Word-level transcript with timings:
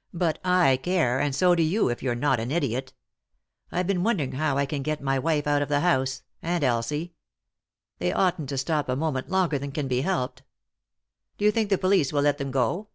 "But 0.24 0.38
I 0.44 0.76
care, 0.80 1.18
and 1.18 1.34
so 1.34 1.56
do 1.56 1.62
you, 1.64 1.88
if 1.88 2.00
you're 2.00 2.14
not 2.14 2.38
an 2.38 2.52
idiot. 2.52 2.92
I've 3.72 3.88
been 3.88 4.04
wondering 4.04 4.30
how 4.30 4.56
I 4.56 4.66
can 4.66 4.84
get 4.84 5.00
my 5.02 5.18
wife 5.18 5.48
out 5.48 5.62
of 5.62 5.68
the 5.68 5.80
house; 5.80 6.22
and 6.40 6.62
Elsie. 6.62 7.12
They 7.98 8.12
oughtn't 8.12 8.50
to 8.50 8.56
stop 8.58 8.88
a 8.88 8.94
moment 8.94 9.30
longer 9.30 9.58
than 9.58 9.72
can 9.72 9.88
be 9.88 10.02
helped."" 10.02 10.44
Do 11.38 11.44
you 11.44 11.50
think 11.50 11.70
the 11.70 11.76
police 11.78 12.12
will 12.12 12.22
let 12.22 12.38
them 12.38 12.52
go 12.52 12.86